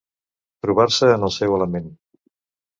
Trobar-se 0.67 1.11
en 1.19 1.27
el 1.29 1.33
seu 1.37 1.55
element. 1.61 1.95